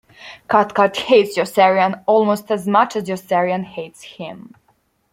[0.49, 4.55] Cathcart hates Yossarian almost as much as Yossarian hates him.